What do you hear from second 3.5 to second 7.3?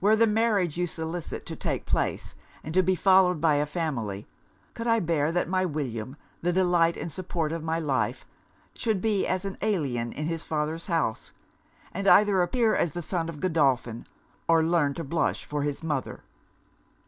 a family, could I bear that my William, the delight and